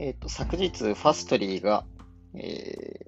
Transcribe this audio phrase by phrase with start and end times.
[0.00, 1.84] えっ、と、昨日、ファストリーが、
[2.32, 3.00] え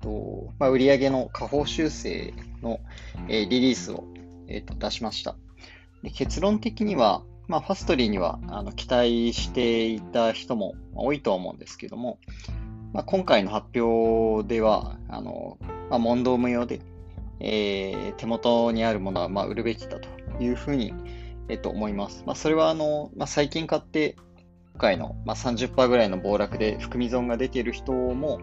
[0.00, 2.32] ーとまあ、売上の下方修正
[2.62, 2.80] の、
[3.28, 4.04] えーリリースを、
[4.48, 5.36] えーと出しました。
[6.02, 12.18] で結論的には、まあ、ファストリーにはあの期待していた人も多いとは思うんですけども、
[12.94, 15.58] まあ、今回の発表では、あの
[15.90, 16.80] まあ、問答無用で、
[17.40, 20.08] えー手元にあるものはまあ売るべきだと
[20.42, 20.94] いうふうに、
[21.50, 22.22] えっと思います。
[22.24, 24.16] まあ、それはあの、まあ、最近買って、
[24.78, 28.40] 回の、まあ、30%ぐらいの暴落で含み損が出ている人も、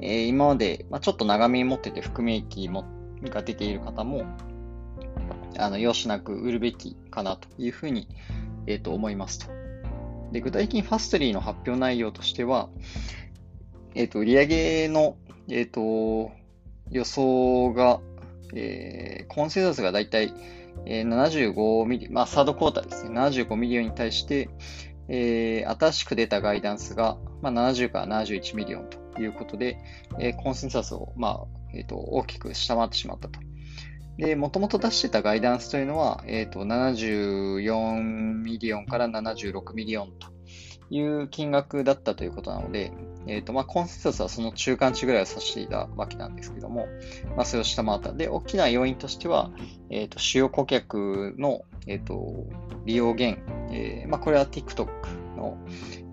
[0.00, 2.84] えー今まで、まあ、ちょっと長めに持ってて含み益も
[3.22, 4.24] が出ている方も、
[5.58, 8.08] あの、容赦なく売るべきかなというふうに、
[8.66, 9.46] えっと思いますと。
[10.32, 12.68] で、具体的にファストリーの発表内容としては、
[13.94, 15.16] えっ、と、売上の、
[15.48, 16.32] えっ、と、
[16.90, 18.00] 予想が、
[18.54, 20.32] えーコンセンサスがだいたい、
[20.84, 24.48] 75ミリ、まあ、 third quarter ですね、75 million に対して、
[25.08, 29.78] えー新しく出たガイダンスが、まあ、70から71 million ということで、
[30.18, 33.40] えーコンセンサスを、まあえーと大きく下回ってしまったと。
[34.16, 38.02] で、もともと出してたガイダンスというのは、えーと74
[38.42, 40.28] million から76 million と
[40.90, 42.92] いう金額だったということなので、
[43.26, 46.86] えーとまあ、コンセンサスはその中間値ぐらいを指していたわけなんですけども、
[47.36, 48.12] まあ、それを下回った。
[48.12, 49.50] で、大きな要因としては、
[49.90, 52.46] えーと主要顧客の、えーと
[52.84, 53.42] 利用減、
[53.74, 54.86] えーまあ、これは TikTok
[55.36, 55.58] の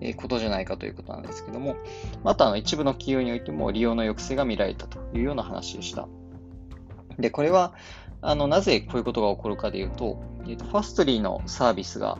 [0.00, 1.76] えことじゃないかということなんですけども、
[2.24, 6.08] またあの一部の企業においても利用の抑制が見られたというような話でした。
[7.18, 7.74] で、これは、
[8.20, 12.18] あの、なぜこういうことが起こるかでいうと、えーとファストリーのサービスが、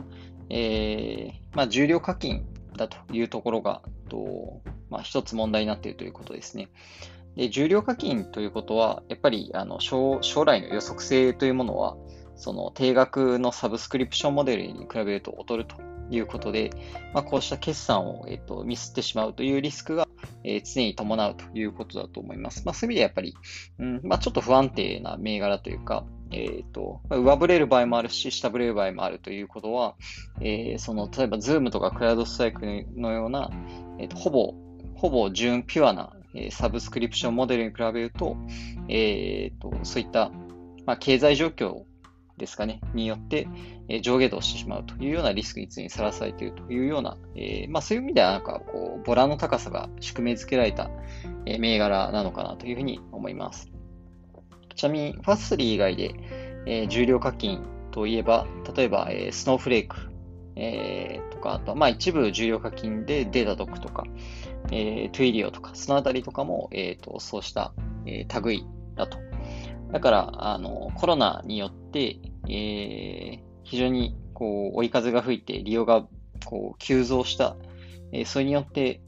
[0.49, 2.45] えーまあ、重量課金
[2.77, 6.69] だというところが、とまあ、一つ問題になっているということですね。
[7.35, 11.97] で、重量課金ということは、やっぱりあの将来の予測性というものは、
[12.35, 15.75] その定額のサブスクリプションモデルに比べると劣ると
[16.09, 16.71] いうことで、
[17.13, 20.07] まあ、こうした決算を、えっとミスってしまうというリスクが、
[20.43, 22.63] えー常に伴うということだと思います。
[22.65, 23.33] まあ、そういう意味でやっぱり、
[23.79, 29.95] うんまあ、ちょっと不安定な銘柄というか、えーとまあ上振れる場合もあるし、下振れる場合もあるということは、
[30.41, 32.61] えーその例えば Zoom とかクラウドストライク
[32.95, 33.49] のような、
[33.99, 34.53] えーとほぼ、
[34.95, 38.35] ほぼ純ピュアな、えーサブスクリプションモデルに比べると、
[38.89, 40.31] えーとそういった、
[40.85, 41.83] まあ、経済状況
[42.43, 43.47] ですかね、によって、
[43.87, 50.89] え上下動してしまうというようなリスクに常にさらされているというような、えーまあ、そういう意味ではなんかこう、ボラの高さが宿命づけられた、
[51.45, 53.71] え銘柄なのかなというふうに思います。
[54.75, 56.15] ちなみに、ファストリー以外で、
[56.65, 59.95] えー重量課金といえば、例えば、えースノーフレーク、
[60.55, 64.03] えーとか、あとは、まあ、一部重量課金でデータドックとか、
[64.71, 67.73] えートゥイリオとか、そのあたりとかも、えーと、そうした、
[68.05, 68.65] えー類
[68.95, 69.17] だと。
[69.91, 72.17] だから、あの、コロナによって、
[72.49, 76.05] えー非常に、こう、追い風が吹いて、利用が、
[76.45, 77.55] こう、急増した。
[78.11, 79.01] えーそれによって、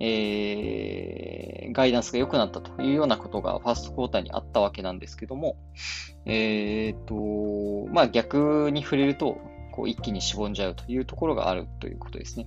[0.00, 5.56] えーガイダンスが良くなったというようなことがファーストクォーターにあったわけなんですけども、
[6.26, 7.04] えー
[7.86, 9.38] と、まあ逆に触れると、
[9.72, 12.46] こう一気にしぼんじゃうというところがあるということですね。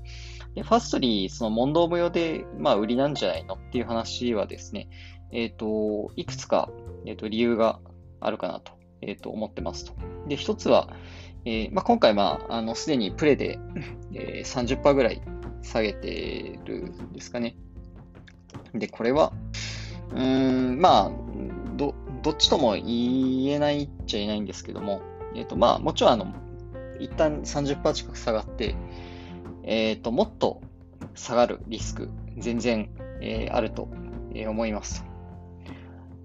[0.54, 4.90] でファストリー、その問答無用で、まあ売りなんじゃないのっていう話はですね、
[5.32, 6.70] えっ、と、いくつか、
[7.06, 7.80] えーと理由が
[8.20, 9.94] あるかなと,、えーと思ってますと。
[10.28, 10.90] で、一つは、
[11.46, 13.60] えーまあ、今回、まあ、あの、すでにプレで、
[14.14, 15.22] えー30%ぐらい
[15.62, 17.56] 下げてるんですかね。
[18.74, 19.32] で、これは、
[20.12, 21.12] うーん、まあ、
[21.76, 25.02] ど、どっちとも言えないっちゃ言えないんですけども、
[25.36, 26.34] えっ、と、まあ、もちろん、あの、
[27.00, 28.76] 一旦30%近く下がって、
[29.64, 30.62] えっ、と、もっと
[31.16, 32.90] 下がるリスク、全然、
[33.22, 33.90] えーあると、
[34.34, 35.05] え思います。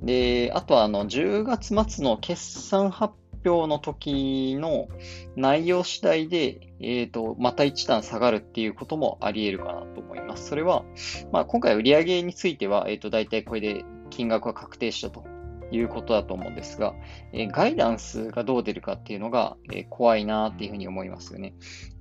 [0.03, 4.89] で、あとは、あの、10月末の決算発表の時の
[5.37, 10.49] 内容次第で、えっ、と、また一段下がるっていうこともあり得るかなと思います。
[10.49, 10.85] それは、
[11.33, 15.25] まあ、今回売上については、えっ、と、大体これで金額が確定したと
[15.71, 16.95] いうことだと思うんですが、
[17.33, 21.55] えーガイダンスがどう出るかっていうのが、え怖いなっていうふうに思いますよね。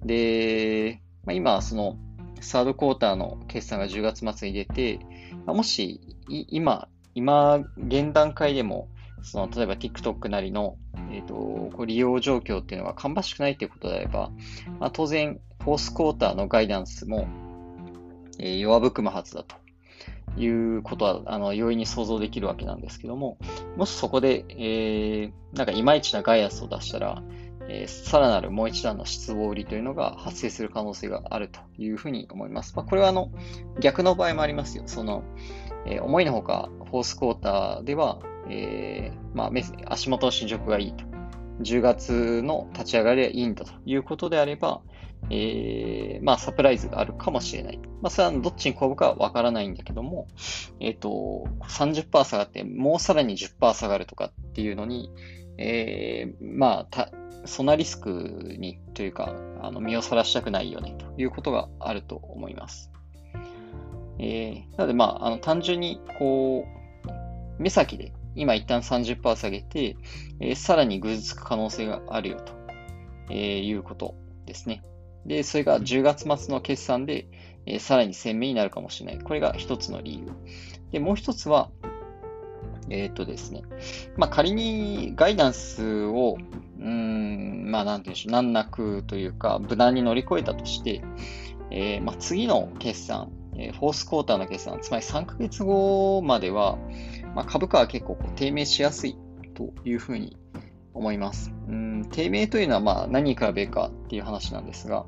[0.04, 1.98] で、まあ、今、その、
[2.42, 5.00] サードクォーターの決算が10月末に出て、
[5.46, 6.88] もし、今、
[7.20, 8.88] 今、現段階でも、
[9.22, 10.78] その、例えば TikTok なりの、
[11.12, 11.34] えっ、と、
[11.74, 14.32] こ利用状況っていうのが芳しくないということであれば、
[14.80, 17.28] まあ、当然、フォースクォーターのガイダンスも、
[18.40, 19.56] えー弱含むはずだと
[20.40, 23.38] いうことは、あの、容易に想像できるわけなんですけども、
[23.76, 27.22] もしそこで、えーなんかいまいちなガイダンスを出したら、
[27.68, 32.74] えーさらなるもう一段の失望売りというのが発生する可能性があるというふうに思います。
[32.76, 33.32] まあ、これはあの、
[33.82, 34.84] 逆の場合もありますよ。
[34.86, 35.24] その、
[35.86, 38.20] えー思いのほか、フォースクォーターでは、
[38.50, 39.52] えーまあ、
[39.94, 41.06] 足元の進捗がいいと。
[41.62, 44.82] 10月の立ち上がりはいいんだということであれば、
[45.30, 47.80] えー、まあ、サプライズがあるかもしれない。
[48.02, 50.28] まあ、それはどっちに転ぶかはわからないんだけども、
[50.80, 55.12] えっ、ー、と、30%下がって、もうさらに10%下がるとかっていうのに、
[55.58, 57.12] えー、まあ、た、
[57.46, 58.10] そんなリスク
[58.58, 62.92] にというか、あの身をさらしたくないよねということがあると思います。
[64.20, 66.79] えー、なので、まあ、あの単純に、こう、
[67.60, 69.98] 目先で、今一旦30%下げて、
[70.40, 72.54] えー、さらにぐずつく可能性があるよと、
[73.30, 74.16] えー、いうこと
[74.46, 74.84] ですね。
[75.26, 77.28] で、それが10月末の決算で、
[77.66, 79.24] えー、さらに鮮明になるかもしれない。
[79.24, 80.32] これが一つの理由。
[80.92, 81.70] で、もう一つは、
[82.90, 83.62] えっ、ー、とですね。
[84.18, 86.38] まあ、仮にガイダンスを、
[86.80, 91.04] うん、まあ、なんていうんでしょう、難なくというか、無難に乗り越えたとして、
[91.72, 96.78] えー、まあ、次の決算、えー、フォースクォーターの決算、つまり3ヶ月後までは、
[97.36, 99.18] まあ、株価は結構低迷しやすい
[99.54, 100.38] というふうに
[100.94, 101.52] 思います。
[101.68, 105.06] うん低迷というのはまあ何に比べるかっていう話なんですが、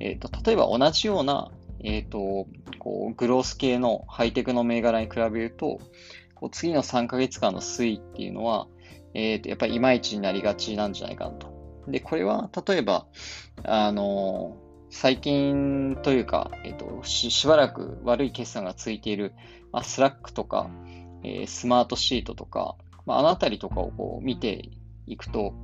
[0.00, 1.50] えーと、例えば同じような、
[1.84, 2.46] えーと、
[2.78, 5.80] こうグロース系のハイテクの銘柄に比べると、
[6.34, 8.66] こう次の3ヶ月間の推移っていうのは、
[9.14, 11.52] えーと、やっぱりいまいちになりがちなんじゃないかと。
[11.88, 13.06] で、これは例えば、
[13.64, 14.56] あの
[14.94, 19.32] 最近というか、えっ、とし、しばらく悪い決算がついている、
[19.72, 20.68] まあ、 Slack とか、
[21.24, 24.68] えー、 Smartsheet とか、まあ、あのあたりとかをこう見て
[25.06, 25.54] いくと、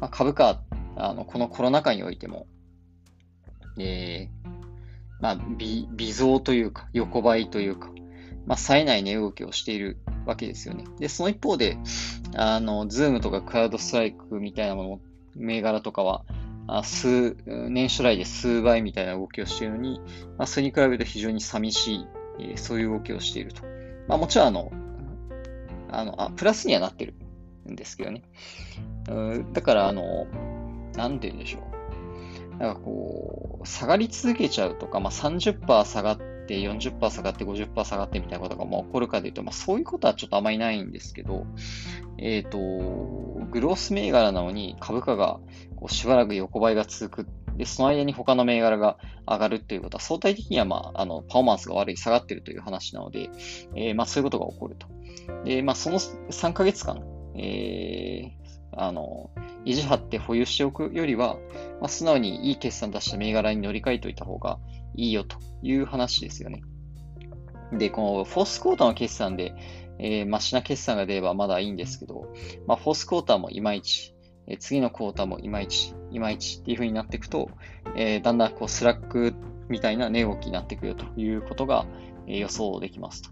[0.00, 0.60] まあ、株価、
[0.96, 2.48] あの、このコロナ禍においても、
[3.78, 4.48] えー、
[5.20, 7.88] まあ、微、微増というか、横ばいというか、
[8.46, 10.84] まあ、冴えない値動きをしているわけですよね。
[10.98, 11.78] で、その一方で、
[12.34, 15.00] あの、 Zoom とか CrowdStrike みたいなもの、
[15.36, 16.24] 銘柄とかは、
[16.82, 20.00] 数、年初来で数倍みたいな動きをしているのに、
[20.38, 22.06] まあ、それに比べると非常に寂しい、
[22.40, 23.62] えー、そういう動きをしていると。
[24.08, 24.72] まあ、もちろん、あの、
[25.90, 27.14] あの、あ、プラスにはなってる
[27.70, 28.22] んですけどね。
[29.08, 30.26] うだから、あの、
[30.96, 32.56] なんて言うんでしょう。
[32.58, 41.46] なんかこう、下がり続けちゃうとか、まあ、30%下がって、40%下がって、50%下がってみたいなことが起こるかでいうと、まあ、そういうことはちょっとあまりないんですけど、
[42.18, 42.58] えっ、ー、と、
[43.50, 45.40] グロース銘柄なのに株価が
[45.76, 47.28] こうしばらく横ばいが続く。
[47.56, 48.96] で、その間に他の銘柄が
[49.26, 53.28] 上がるっていうことは、相対的には、まあ、あの、パフォーマンスが悪い、下がってるという話なので、
[53.74, 54.86] えー、まあ、そういうことが起こると。
[55.44, 57.02] で、まあ、その3ヶ月間、
[57.34, 58.42] えー、
[58.72, 59.30] あの、
[59.64, 61.36] 維持張って保有しておくよりは、
[61.80, 64.58] まあ、素直にいい決算出した銘柄に乗り換えておいた方が
[64.94, 66.62] いいよという話ですよね。
[67.72, 69.54] で、このフォースクォーターの決算で、
[69.98, 72.32] えー、マシな決算が出ればまだいいんですけど、
[72.66, 74.14] まあ、フォースクォーターもいまいち、
[74.46, 77.50] えー、次のクォーターもいまいち、いまいちっていう風になっていくと、
[77.96, 79.34] えー、だんだんこう Slack
[79.68, 81.86] みたいな値動きになってくよということが、
[82.26, 83.30] え、予想できますと。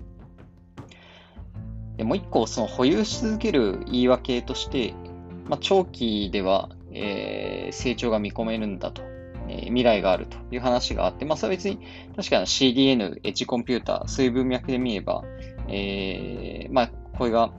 [1.97, 4.95] でもう一個、その保有し続ける言い訳として、
[5.49, 9.03] まあ、長期では、えー、成長が見込めるんだと、
[9.51, 11.79] え、未来があるという話があって、まあ、それは別に
[12.17, 15.23] 確かに CDN、エッジコンピューター、そういう文脈で見れば、
[15.69, 17.53] えー、まあ、これが、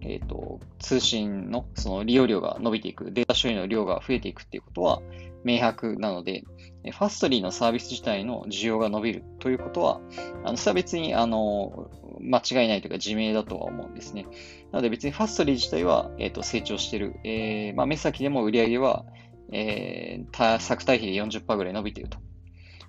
[0.00, 5.00] えっ、ー、と、通信のその利用量が伸びていく、データ処理の量が増えていくっていうことは
[5.44, 6.44] 明白なので、
[6.90, 10.00] ファストリーのサービス自体の需要が伸びるということは、
[10.44, 11.90] あのそれは別にあの
[12.20, 14.26] 間違いないというか自明だとは思うんですね。
[14.72, 17.14] なので別にファストリー自体は、えーと、成長してる。
[17.24, 19.04] えーまあ、目先でも売り上げは、
[19.52, 22.18] えー、作対比で40%ぐらい伸びていると。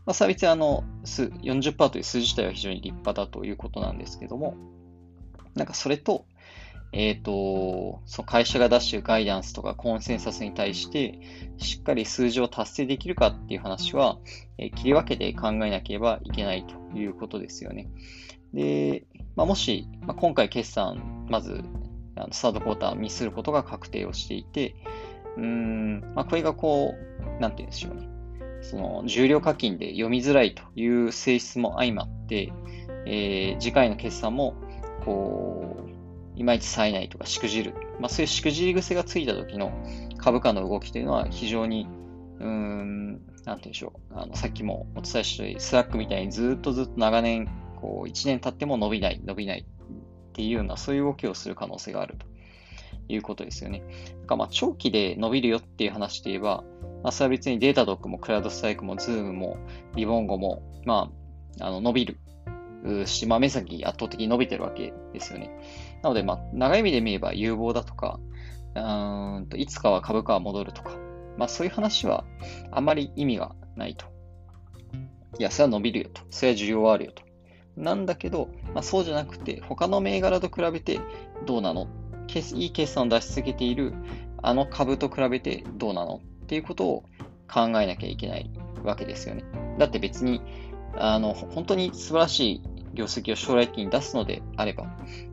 [0.06, 4.56] まあ、それは別にあの40%という数字自体は非常に立派だということなんですけども、
[5.56, 6.26] なんかそれと、
[6.92, 11.20] えっ、ー、と、その会社が出しているガイダンスとかコンセンサスに対して、
[11.58, 14.20] しっかり数字を達成できるかっていう話は、
[14.58, 17.90] えー、切り分けて考えなければいけないということですよね。
[18.54, 21.64] で、まあ、もし、まあ、今回決算、まず、
[22.16, 24.76] あのサードクォーターミスることが確定をしていて、
[25.38, 26.96] うん、まあ、これがこ
[27.38, 28.10] う、なんて言うんでしょうね。
[28.62, 32.54] その、重量課金で読みづらいという性質も相まって、
[33.06, 34.56] えー、次回の決算も、
[35.06, 37.74] こう、いまいち冴えないとか、しくじる。
[38.00, 39.72] まあ、そういうしくじり癖がついた時の
[40.18, 41.88] 株価の動きというのは非常に、
[42.40, 44.14] うん、なんて言うんでしょう。
[44.16, 47.50] あの、さっきもお伝えしたように、 Slack みたいにずっとずっと長年
[47.84, 52.26] こう、1年経っても伸びない、伸びないっていうような、そういう動きをする可能性があると
[53.08, 53.84] いうことですよね。
[54.22, 56.64] だからまあ長期で伸びるよっていう話で言えば、
[57.04, 59.58] まあ、それは別に Datadog も CrowdStrike も Zoom も
[59.96, 61.12] Livongo も、ま
[61.60, 62.18] あ、あの伸びる
[63.06, 65.52] し、まあ、目先圧倒的に伸びてるわけですよね。
[66.02, 68.20] なので、まあ、長い意味で見れば有望だとか、
[68.76, 68.80] う
[69.42, 70.96] んといつかは株価は戻るとか、
[71.38, 72.24] まあ、そういう話は
[72.72, 74.06] あまり意味がないと。
[75.40, 76.22] いや、それは伸びるよと。
[76.30, 77.24] それは需要はあるよと。
[77.76, 81.00] なんだけど、まあ、そうじゃなくて、他の銘柄と比べて
[81.46, 81.88] どうなの
[82.40, 83.94] いい決算を出し続けている
[84.42, 87.04] あの株と比べてどうなのっていうことを
[87.52, 88.52] 考えなきゃいけない
[88.84, 89.44] わけですよね。
[89.78, 90.42] だって別に、
[90.96, 92.64] あの、本当に素晴らしい
[92.94, 94.88] 業績を将来的に出すのであれば、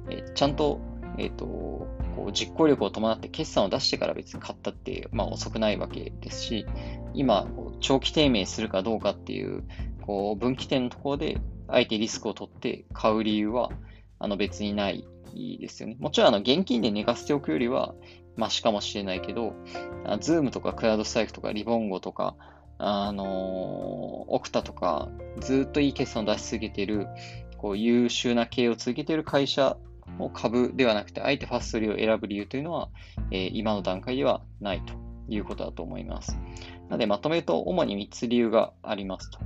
[0.09, 0.81] え、ちゃんと、
[1.19, 6.67] えっ、ー、と、こう実行力を伴って決算を出してから別に買ったって、まあ遅くないわけですし、
[7.15, 7.49] 今、
[7.81, 9.65] 長期低迷するかどうかっていう、
[10.03, 11.39] こう、分岐点のところで、
[11.69, 13.71] あえてリスクを取って買う理由は、
[14.19, 15.97] あの別にないいいですよね。
[15.99, 17.95] もちろん、あの、現金で寝かせておくよりは、
[18.37, 19.55] マシかもしれないけど、
[20.21, 22.37] Zoom とか CrowdStrike とか Livongo とか、
[22.79, 25.11] あのー、 Okta とか、
[25.41, 27.07] ずっといい決算を出し続けている、
[27.59, 29.77] こう優秀な経営を続けている会社
[30.19, 32.89] の株ではなくて、あえて Fastly を選ぶ理由というのは、
[33.31, 34.95] えー、今の段階ではないと
[35.29, 36.39] いうことだと思います。
[36.89, 39.39] なので、まとめると、主に3つ理由がありますと。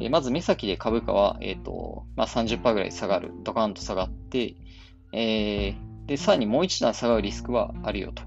[0.00, 3.30] えー、まず、目先で株価は、え、ー、と、まあ、30%ぐらい下がる。
[3.44, 4.56] ドカンと下がって、
[5.16, 8.24] えー、で、さらにもう一段下がるリスクはあるよと。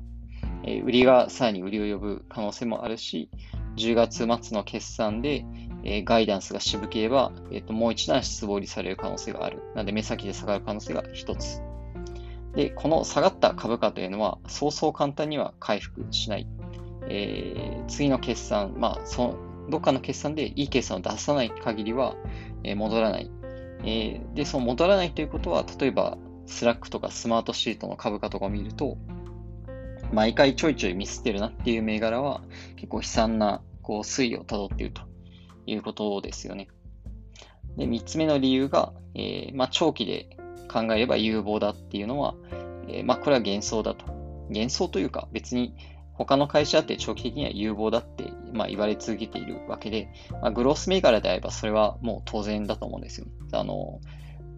[0.64, 3.30] えー、売りがさらに売りを呼ぶ可能性もあるし、
[3.76, 5.46] 10月末の決算で、
[5.84, 9.62] えー、ガイダンスが渋ければ、えーと、もう一段失望にされる可能性がある。
[9.76, 11.62] なので、目先で下がる可能性が一つ。
[12.56, 16.48] で、この下がった株価というのは、そうそう簡単には回復しない。
[17.10, 19.36] えー、次の決算、まあ、その、
[19.70, 22.16] どっかの決算でいい決算を出さない限りは、
[22.64, 23.30] えー、戻らない。
[23.84, 26.18] えー、で、その戻らないということは、例えば、
[26.48, 28.98] Slack とか Smartsheet の株価とかを見ると、
[30.12, 32.42] 毎回ちょいちょいミスってるなっていう銘柄は
[32.78, 35.02] 結構悲惨なこう推移をたどっていると
[35.66, 36.68] いうことですよね。
[37.76, 40.30] で、三つ目の理由が、えー、まあ、長期で
[40.68, 42.36] 考えれば有望だっていうのは、
[42.88, 44.06] えー、まあ、これは幻想だと。
[44.50, 45.76] 幻想というか別に
[46.14, 50.10] 他の会社って長期的には有望だって、まあ、言われ続けているわけで、
[50.42, 53.28] まあ、グロース銘柄であればそれはもう当然だと思うんですよ。
[53.52, 54.00] あの、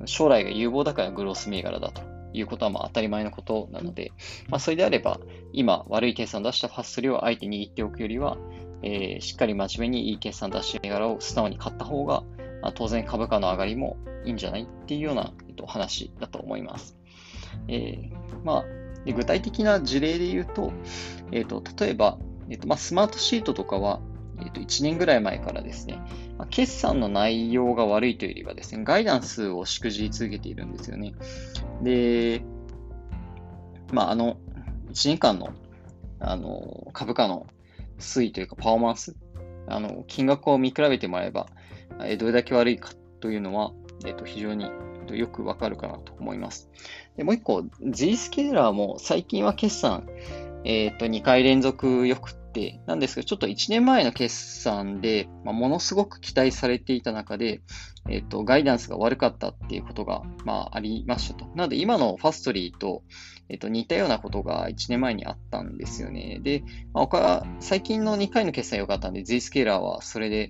[0.06, 2.02] 将来が有望だからグロース銘柄だと
[2.34, 4.12] いうことはまあ当たり前のことなので、
[4.48, 5.20] まあ、それであれば、
[5.54, 8.38] 今悪い決算を出したファストリーを相手に握っておくよりは、
[8.82, 12.24] えー、しっかり真面目にいい決算出した銘柄を素直に買った方が、
[12.62, 16.98] まあ、当然株価の上がりもいいんじゃないっていうような、えっと、話だと思います。
[17.68, 18.12] えー、
[18.44, 18.66] まあ、
[19.06, 20.72] で具体的な事例で言うと、
[21.32, 22.18] えっ、と、例えば、
[22.50, 24.02] えっ、と、まあ、スマートシートとかは、
[24.42, 26.02] えっ、と、1年ぐらい前からですね、
[26.38, 31.14] まあ、決算の内容が悪いというよりはですね、ガイダンスをしくじり続けているんですよね。
[31.82, 32.42] で、
[33.92, 34.38] まあ、あの、
[34.92, 35.50] 1年間の、
[36.20, 37.48] あの、株価の
[38.00, 39.16] 推移というかパフォーマンス、
[39.68, 41.48] あの、金額を見比べてもらえば、
[42.04, 43.72] えどれだけ悪いかというのは、
[44.06, 44.70] えっ、と、非常に
[45.12, 46.70] よくわかるかなと思います。
[47.18, 50.08] でもう一個、G スケーラーも最近は決算、
[50.64, 57.62] えっ、と、2回連続よくって、なんですけど、ちょっと1年前の決算で、まあ、ものすごく期待されていた中で、
[58.10, 61.46] えっ、と、ガイダンスが悪かったっていうことが、まあ、ありましたと。
[61.56, 63.04] なので、今のファストリーと、
[63.48, 66.40] えっ、と、似たようなことが1年前にあったんですよね。
[66.42, 66.64] で、
[66.94, 70.50] まあ、他、最近の2回の決算良かったんで、Z スケーラーはそれで、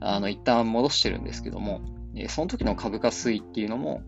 [0.00, 1.80] あの、一旦戻してるんですけども、
[2.16, 4.02] えその時の株価推移っていうのも、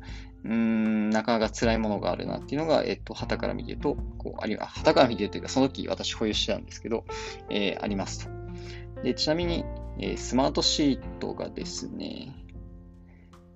[0.45, 7.05] うーん、なかなか辛いものがあるなっていうのが、えっと、旗から見てると、こう、あるいは、旗から見てるというか、その時私保有してたんですけど、
[7.51, 9.03] えー、ありますと。
[9.03, 9.65] で、ちなみに、
[9.99, 12.35] えー、スマートシートがですね、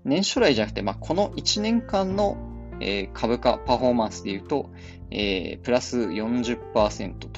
[0.04, 2.36] 年初来じゃなくて、まあ、この1年間の、
[2.80, 4.70] えー、株価パフォーマンスで言うと、
[5.10, 7.30] えー、プラス40%と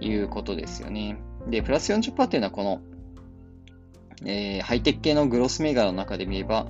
[0.00, 1.16] いうことですよね。
[1.48, 2.80] で、プラス40%っていうのはこの、
[4.24, 6.66] えー、ハイテク系のグロス銘柄の中で見れば、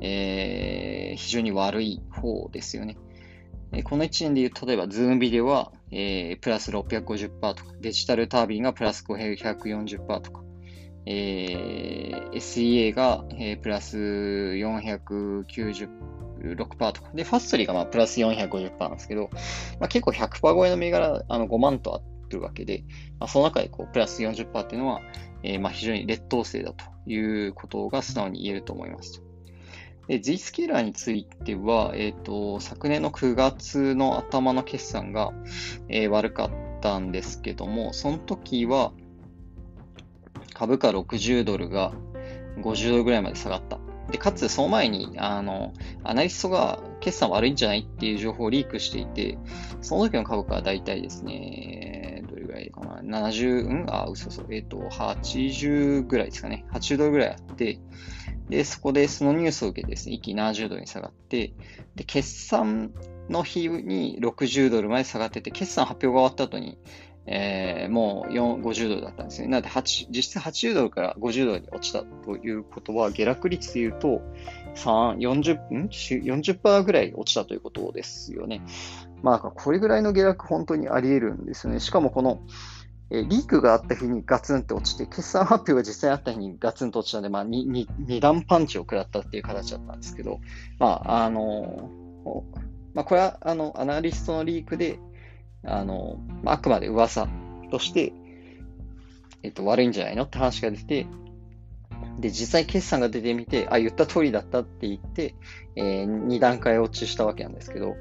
[0.00, 2.96] えー、非常に悪い方ですよね。
[3.72, 10.42] えこの1年で言う、例えば、ズームビデオは、えー、プラス650%とか、デジタルタービンがプラス540%とか、
[11.06, 15.88] えー、SEA が、えー、プラス496%
[16.56, 19.30] とか、で、ファストリーがまあプラス450%なんですけど、
[19.78, 22.84] まあ、結構100%超えの銘柄あの5万とあってるわけで、
[23.18, 25.00] まあ、その中でこうプラス40%っていうのは、
[25.42, 27.18] えー、まあ非常に劣等生だとい
[27.48, 29.22] うことが素直に言えると思います
[30.10, 35.32] で、Z スケーラーについては、え、ー、と、昨年の9月の頭の決算が、
[35.88, 38.92] えー、悪かったんですけども、その時は、
[40.52, 41.92] 株価60ドルが
[42.56, 43.78] 50ドルぐらいまで下がった。
[44.10, 45.72] で、かつ、その前に、あの、
[46.02, 49.38] アナリストが決算悪いんじゃないっていう情報をリークしていて、
[49.80, 51.89] その時の株価はだいたいですね、
[52.60, 53.86] らいかな、70、うん？
[53.88, 57.78] あ、嘘そう、えっ、ー、と、80ぐらいですかね、80ドルぐらいあって、
[58.48, 61.52] で、そこでそのニュースを受けてですね、一気に70ドルに下がって、
[61.94, 62.92] で、決算
[63.28, 66.78] の日に60ドルまで下がってて、決算発表が終わった後に、
[67.26, 69.48] えー、もう50ドルだったんですね。
[69.48, 69.68] なので
[70.10, 74.20] 実質80ドルから50ドルに落ちたということは、下落率で言うと、
[74.74, 78.62] 3、40、ん ?40% ぐらい落ちたということですよね。
[79.22, 81.80] まあ、これぐらいの下落本当にあり得るんですよね。
[81.80, 82.40] しかもこの、
[83.12, 90.40] えリークがあった日にガツンって落ちて、決算発表が実際あった日にガツンと落ちたので、まあ2、2, 段パンチを食らったっていう形だったんですけど、
[90.78, 91.90] まあ、あの、
[92.94, 95.00] まあ、これは、あの、アナリストのリークで、
[95.64, 97.28] あの、まあ、あくまで噂
[97.70, 98.12] として、
[99.42, 101.06] えっと、悪いんじゃないのって話が出て、
[102.18, 105.34] で、実際決算が出てみて、あ、言った通りだったって言って、
[105.76, 107.96] えー、2段階落ちしたわけなんですけど、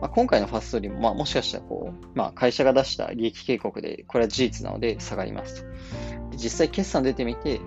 [0.00, 5.68] まあ、今回のファーストリーも、まあ、もしかしたらこう、まあ、会社が出した利益警告で、これは事実なので下がりますと。
[6.36, 7.60] 実際決算出てみて、う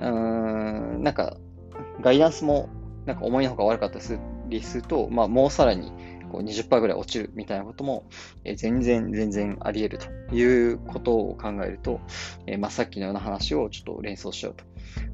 [0.00, 1.36] ーん、なんか、
[2.00, 2.68] ガイダンスも、
[3.06, 3.98] なんか思いのほか悪かった
[4.48, 5.92] りすると、まあ、もうさらに、
[6.34, 8.08] こう20%ぐらい落ちるみたいなことも、
[8.42, 12.00] え全然、全然あり得るということを考えると、
[12.46, 14.64] えまあ、さっきのような話をちょっと連想しようと。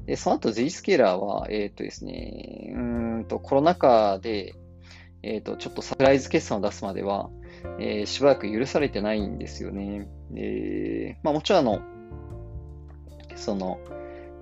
[0.05, 2.79] で、その後 Z スケーラーは、えっ、ー、とですね、う
[3.21, 4.55] んと、コロナ禍で、
[5.23, 7.29] えっ、ー、と、ちょっとサプライズ決算を出すまでは、
[7.79, 10.07] えー、しばらく許されてないんですよね。
[10.35, 11.81] えー、まあもちろんあの、
[13.35, 13.79] その、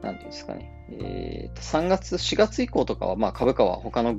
[0.01, 4.15] なんていうんですかね、えっ、と、3月、4月以降とかは、まあ株価は他の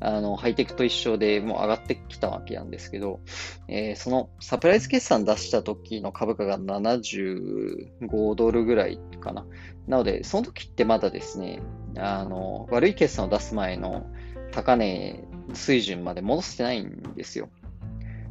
[0.00, 3.20] あの、ハイテクと一緒でもう上がってきたわけなんですけど、
[3.68, 9.46] えー、そのサプライズ決算出した時の株価が75ドルぐらいかな。
[9.86, 11.60] なので、その時ってまだですね、
[11.98, 14.06] あの、悪い決算を出す前の
[14.52, 17.50] 高値水準まで戻してないんですよ。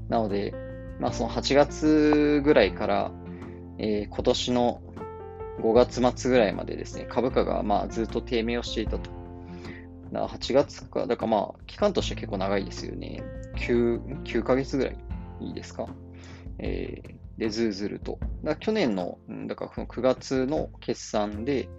[0.09, 0.53] なので、
[0.99, 3.11] まあその8月ぐらいから、
[3.77, 4.81] えー、今年の
[5.61, 9.18] 5月末ぐらいまでですね、株価がまあずっと低迷をしていたと。
[10.11, 13.23] 8月か、だからまあ、期間として結構長いですよね。
[13.57, 14.97] 9、9ヶ月ぐらい
[15.41, 15.87] いいですか？
[16.59, 18.19] えー、で、ズーズルと。
[18.43, 21.69] だ去年の、だからこの9月の決算で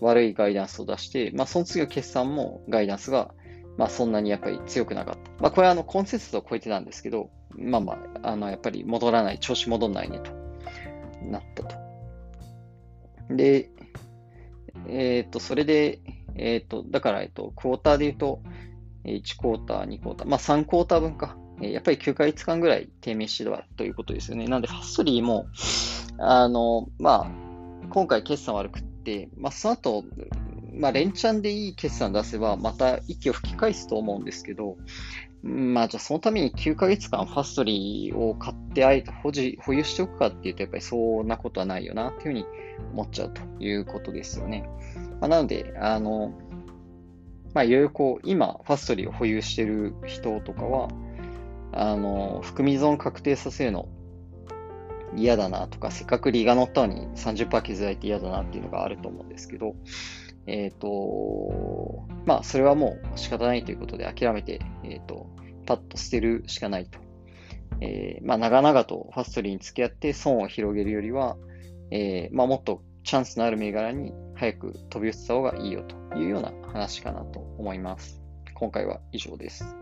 [0.00, 3.34] 悪いガイダンスを出して、まあ、その次の決算もガイダンスが、
[3.76, 5.30] まあ、そんなにやっぱり強くなかった。
[5.42, 7.92] まあ、これはあの、コンセンサスを超えてたんですけど、まあま
[8.22, 10.32] あ、あの、やっぱり戻らない、調子戻んないねと、
[11.22, 11.76] なったと。
[13.30, 13.70] で、
[14.88, 16.00] えっ、と、それで、
[16.40, 18.42] えっ、ー、と、だから、えっ、と、クォーターで言うと、
[19.04, 21.36] 1クォーター、2クォーター、まあ3クォーター分か。
[21.60, 24.46] やっぱり9ヶ月間ぐらい低迷してたということですよね。
[24.46, 25.46] なんで、ファストリーも、
[26.18, 30.04] あの、まあ、今回決算悪くって、まあ、その後、
[30.72, 34.78] まあ、連チャンでいい決算出せば、また息を吹き返すと思うんですけど、
[35.42, 42.44] まあ、じゃあそのために9ヶ月間ファストリーを買ってあえて保持、保有しておくかっていうと、やっぱりそんなことはないよな、っていうふうに
[42.92, 44.68] 思っちゃうということですよね。
[45.20, 46.32] まあ、なので、あの、
[47.54, 50.88] まあ、いろいろこう、今、ファストリーを保有してる人とかは、
[51.72, 53.88] あの、含み損確定させるの
[55.16, 59.74] 嫌だなとか、せっかく利が乗ったのに30%削られて嫌だなっていうのがあると思うんですけど、
[60.46, 65.26] えっ、ー、と、まあ、それはもう仕方ないということで諦めて、えっ、ー、と、
[65.66, 66.98] パッと捨てるしかないと。
[67.80, 71.36] えー、まあ、長々とファストリーに付き合って損を広げるよりは、
[71.90, 78.22] えー、まあ、もっとチャンスのある銘柄に早く飛び移った方がいいよというような話かなと思います。
[78.54, 79.76] 今回は以上です。